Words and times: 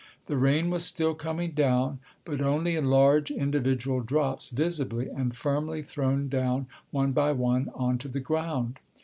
The 0.25 0.35
rain 0.35 0.71
was 0.71 0.83
still 0.83 1.13
coming 1.13 1.51
down, 1.51 1.99
but 2.25 2.41
only 2.41 2.75
in 2.75 2.89
large 2.89 3.29
individual 3.29 3.99
drops 4.01 4.49
visibly 4.49 5.07
and 5.09 5.35
firmly 5.35 5.83
thrown 5.83 6.27
down 6.27 6.65
one 6.89 7.11
by 7.11 7.33
one 7.33 7.69
onto 7.75 8.09
the 8.09 8.19
ground. 8.19 8.79